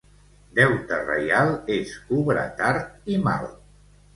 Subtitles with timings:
[0.59, 3.51] Deute reial es cobra tard i mal.